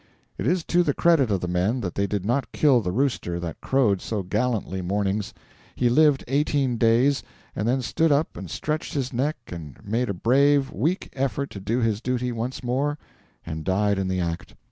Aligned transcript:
It 0.35 0.47
is 0.47 0.63
to 0.63 0.81
the 0.81 0.95
credit 0.95 1.29
of 1.29 1.41
the 1.41 1.47
men 1.47 1.81
that 1.81 1.93
they 1.93 2.07
did 2.07 2.25
not 2.25 2.51
kill 2.51 2.81
the 2.81 2.91
rooster 2.91 3.39
that 3.39 3.61
crowed 3.61 4.01
so 4.01 4.23
gallantly 4.23 4.81
mornings. 4.81 5.31
He 5.75 5.89
lived 5.89 6.23
eighteen 6.27 6.77
days, 6.77 7.21
and 7.55 7.67
then 7.67 7.83
stood 7.83 8.11
up 8.11 8.35
and 8.35 8.49
stretched 8.49 8.95
his 8.95 9.13
neck 9.13 9.37
and 9.49 9.77
made 9.85 10.09
a 10.09 10.15
brave, 10.15 10.71
weak 10.73 11.09
effort 11.13 11.51
to 11.51 11.59
do 11.59 11.81
his 11.81 12.01
duty 12.01 12.31
once 12.31 12.63
more, 12.63 12.97
and 13.45 13.63
died 13.63 13.99
in 13.99 14.07
the 14.07 14.19
act. 14.19 14.55